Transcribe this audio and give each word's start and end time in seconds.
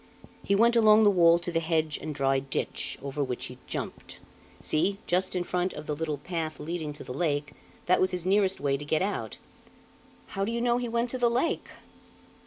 "He 0.41 0.55
went 0.55 0.75
along 0.75 1.03
the 1.03 1.11
wall 1.11 1.37
to 1.37 1.51
the 1.51 1.59
hedge 1.59 1.99
and 2.01 2.15
dry 2.15 2.39
ditch, 2.39 2.97
over 3.03 3.23
which 3.23 3.45
he 3.45 3.59
jumped. 3.67 4.19
See, 4.59 4.97
just 5.05 5.35
in 5.35 5.43
front 5.43 5.73
of 5.73 5.85
the 5.85 5.93
little 5.95 6.17
path 6.17 6.59
leading 6.59 6.91
to 6.93 7.03
the 7.03 7.13
lake, 7.13 7.53
that 7.85 8.01
was 8.01 8.09
his 8.09 8.25
nearest 8.25 8.59
way 8.59 8.77
to 8.77 8.83
get 8.83 9.03
out." 9.03 9.37
"How 10.29 10.43
do 10.43 10.51
you 10.51 10.59
know 10.59 10.79
he 10.79 10.89
went 10.89 11.11
to 11.11 11.19
the 11.19 11.29
lake?" 11.29 11.69